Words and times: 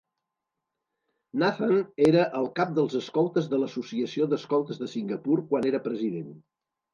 Nathan 1.43 1.73
era 2.05 2.23
el 2.39 2.49
cap 2.59 2.71
dels 2.77 2.95
escoltes 3.01 3.51
de 3.51 3.59
l'Associació 3.65 4.29
d'Escoltes 4.33 4.81
de 4.85 4.89
Singapur 4.95 5.39
quan 5.53 5.69
era 5.73 5.85
president. 5.91 6.35